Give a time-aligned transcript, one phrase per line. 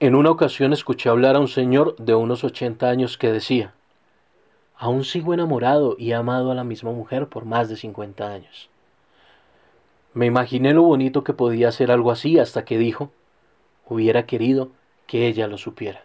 [0.00, 3.74] En una ocasión escuché hablar a un señor de unos 80 años que decía,
[4.76, 8.70] aún sigo enamorado y he amado a la misma mujer por más de 50 años.
[10.14, 13.10] Me imaginé lo bonito que podía ser algo así hasta que dijo,
[13.88, 14.68] hubiera querido
[15.08, 16.04] que ella lo supiera.